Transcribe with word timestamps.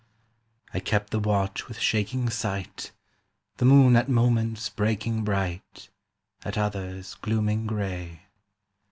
I 0.73 0.79
kept 0.79 1.11
the 1.11 1.19
watch 1.19 1.67
with 1.67 1.77
shaking 1.77 2.27
sight, 2.31 2.91
The 3.57 3.65
moon 3.65 3.95
at 3.95 4.09
moments 4.09 4.67
breaking 4.67 5.23
bright, 5.23 5.89
At 6.43 6.57
others 6.57 7.13
glooming 7.21 7.67
gray. 7.67 8.23